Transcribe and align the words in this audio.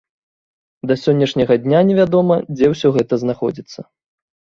Да 0.91 0.95
сённяшняга 1.01 1.57
дня 1.65 1.81
невядома, 1.89 2.37
дзе 2.55 2.71
ўсё 2.73 2.87
гэта 2.97 3.13
знаходзіцца. 3.25 3.79